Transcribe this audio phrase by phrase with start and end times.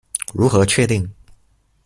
[0.33, 1.07] 如何確定？